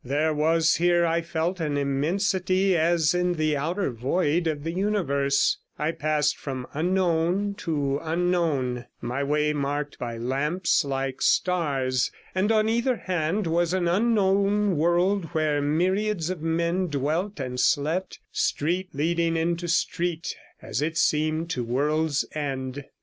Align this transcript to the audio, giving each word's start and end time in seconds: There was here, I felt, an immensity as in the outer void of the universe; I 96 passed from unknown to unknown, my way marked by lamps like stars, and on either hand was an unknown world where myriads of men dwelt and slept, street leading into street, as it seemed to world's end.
There 0.03 0.33
was 0.33 0.77
here, 0.77 1.05
I 1.05 1.21
felt, 1.21 1.59
an 1.59 1.77
immensity 1.77 2.75
as 2.75 3.13
in 3.13 3.33
the 3.35 3.55
outer 3.55 3.91
void 3.91 4.47
of 4.47 4.63
the 4.63 4.71
universe; 4.71 5.57
I 5.77 5.89
96 5.91 6.01
passed 6.01 6.37
from 6.37 6.65
unknown 6.73 7.53
to 7.59 7.99
unknown, 8.01 8.87
my 8.99 9.21
way 9.21 9.53
marked 9.53 9.99
by 9.99 10.17
lamps 10.17 10.83
like 10.83 11.21
stars, 11.21 12.11
and 12.33 12.51
on 12.51 12.67
either 12.67 12.95
hand 12.95 13.45
was 13.45 13.73
an 13.75 13.87
unknown 13.87 14.75
world 14.75 15.25
where 15.33 15.61
myriads 15.61 16.31
of 16.31 16.41
men 16.41 16.87
dwelt 16.87 17.39
and 17.39 17.59
slept, 17.59 18.19
street 18.31 18.89
leading 18.93 19.37
into 19.37 19.67
street, 19.67 20.35
as 20.63 20.81
it 20.81 20.97
seemed 20.97 21.51
to 21.51 21.63
world's 21.63 22.25
end. 22.33 22.85